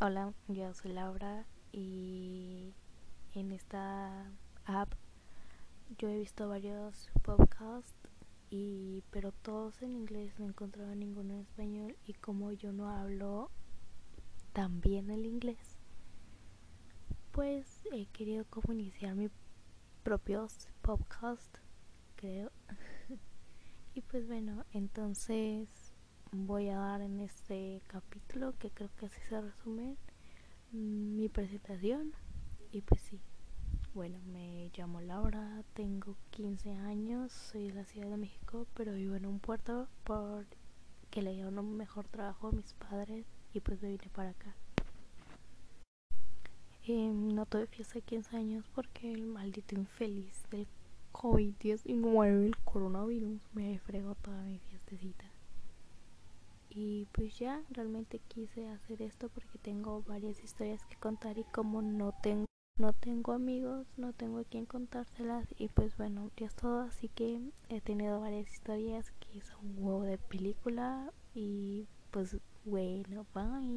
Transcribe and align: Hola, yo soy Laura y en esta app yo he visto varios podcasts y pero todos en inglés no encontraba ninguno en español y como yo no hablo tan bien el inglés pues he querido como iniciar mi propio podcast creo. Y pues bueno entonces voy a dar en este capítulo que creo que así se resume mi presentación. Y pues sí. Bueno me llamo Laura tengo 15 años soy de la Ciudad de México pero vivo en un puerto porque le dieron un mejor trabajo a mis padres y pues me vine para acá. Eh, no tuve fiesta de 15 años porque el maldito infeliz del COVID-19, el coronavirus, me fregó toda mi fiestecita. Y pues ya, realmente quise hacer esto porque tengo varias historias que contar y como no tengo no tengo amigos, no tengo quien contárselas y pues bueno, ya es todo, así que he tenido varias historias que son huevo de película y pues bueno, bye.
Hola, 0.00 0.34
yo 0.48 0.74
soy 0.74 0.92
Laura 0.92 1.46
y 1.70 2.74
en 3.32 3.52
esta 3.52 4.28
app 4.64 4.92
yo 5.96 6.08
he 6.08 6.18
visto 6.18 6.48
varios 6.48 7.08
podcasts 7.22 7.94
y 8.50 9.04
pero 9.12 9.30
todos 9.30 9.80
en 9.82 9.92
inglés 9.92 10.36
no 10.36 10.46
encontraba 10.46 10.96
ninguno 10.96 11.34
en 11.34 11.40
español 11.42 11.96
y 12.06 12.14
como 12.14 12.50
yo 12.50 12.72
no 12.72 12.90
hablo 12.90 13.52
tan 14.52 14.80
bien 14.80 15.10
el 15.10 15.26
inglés 15.26 15.78
pues 17.30 17.82
he 17.92 18.06
querido 18.06 18.44
como 18.50 18.72
iniciar 18.72 19.14
mi 19.14 19.30
propio 20.02 20.48
podcast 20.82 21.56
creo. 22.16 22.50
Y 23.94 24.00
pues 24.00 24.26
bueno 24.26 24.64
entonces 24.72 25.83
voy 26.34 26.68
a 26.68 26.76
dar 26.76 27.00
en 27.00 27.20
este 27.20 27.80
capítulo 27.86 28.54
que 28.58 28.68
creo 28.70 28.90
que 28.98 29.06
así 29.06 29.20
se 29.28 29.40
resume 29.40 29.96
mi 30.72 31.28
presentación. 31.28 32.12
Y 32.72 32.82
pues 32.82 33.00
sí. 33.02 33.20
Bueno 33.94 34.18
me 34.32 34.72
llamo 34.76 35.00
Laura 35.00 35.62
tengo 35.74 36.16
15 36.30 36.72
años 36.72 37.30
soy 37.32 37.68
de 37.68 37.74
la 37.74 37.84
Ciudad 37.84 38.10
de 38.10 38.16
México 38.16 38.66
pero 38.74 38.92
vivo 38.94 39.14
en 39.14 39.24
un 39.26 39.38
puerto 39.38 39.86
porque 40.02 41.22
le 41.22 41.32
dieron 41.32 41.60
un 41.60 41.76
mejor 41.76 42.08
trabajo 42.08 42.48
a 42.48 42.52
mis 42.52 42.72
padres 42.74 43.24
y 43.52 43.60
pues 43.60 43.80
me 43.80 43.90
vine 43.90 44.08
para 44.12 44.30
acá. 44.30 44.56
Eh, 46.86 47.12
no 47.14 47.46
tuve 47.46 47.68
fiesta 47.68 47.94
de 47.94 48.02
15 48.02 48.36
años 48.36 48.64
porque 48.74 49.12
el 49.12 49.24
maldito 49.26 49.76
infeliz 49.76 50.42
del 50.50 50.66
COVID-19, 51.12 52.46
el 52.46 52.56
coronavirus, 52.64 53.40
me 53.54 53.78
fregó 53.78 54.16
toda 54.16 54.42
mi 54.42 54.58
fiestecita. 54.58 55.33
Y 56.74 57.06
pues 57.12 57.38
ya, 57.38 57.62
realmente 57.70 58.18
quise 58.28 58.68
hacer 58.68 59.00
esto 59.00 59.28
porque 59.28 59.58
tengo 59.58 60.02
varias 60.08 60.42
historias 60.42 60.84
que 60.84 60.96
contar 60.96 61.38
y 61.38 61.44
como 61.44 61.82
no 61.82 62.12
tengo 62.22 62.46
no 62.76 62.92
tengo 62.92 63.32
amigos, 63.32 63.86
no 63.96 64.12
tengo 64.12 64.42
quien 64.50 64.66
contárselas 64.66 65.46
y 65.56 65.68
pues 65.68 65.96
bueno, 65.96 66.32
ya 66.36 66.46
es 66.46 66.56
todo, 66.56 66.80
así 66.80 67.08
que 67.08 67.40
he 67.68 67.80
tenido 67.80 68.20
varias 68.20 68.50
historias 68.50 69.12
que 69.12 69.40
son 69.42 69.74
huevo 69.78 70.02
de 70.02 70.18
película 70.18 71.12
y 71.34 71.86
pues 72.10 72.36
bueno, 72.64 73.26
bye. 73.32 73.64